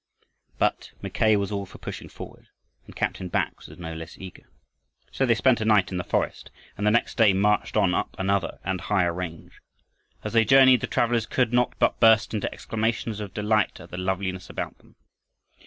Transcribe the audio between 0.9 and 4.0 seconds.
Mackay was all for pushing forward, and Captain Bax was no